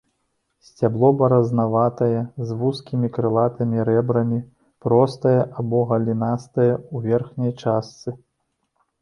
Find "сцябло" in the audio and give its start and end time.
0.67-1.09